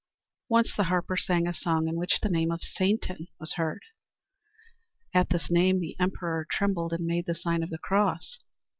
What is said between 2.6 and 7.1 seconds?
Satan was heard. At this name the emperor trembled and